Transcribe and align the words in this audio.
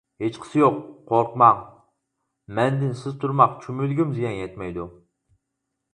ھېچقىسى 0.21 0.61
يوق، 0.61 0.79
قورقماڭ، 1.11 1.59
مەندىن 2.61 2.97
سىز 3.03 3.19
تۇرماق، 3.25 3.55
چۈمۈلىگىمۇ 3.67 4.19
زىيان 4.19 4.37
يەتمەيدۇ. 4.45 4.91